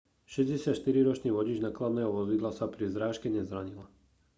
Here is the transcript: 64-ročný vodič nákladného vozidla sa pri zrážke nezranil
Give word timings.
64-ročný 0.35 1.29
vodič 1.37 1.57
nákladného 1.65 2.09
vozidla 2.19 2.49
sa 2.59 2.65
pri 2.73 2.85
zrážke 2.93 3.27
nezranil 3.37 3.81